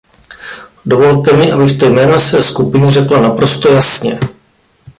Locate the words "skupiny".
2.43-2.91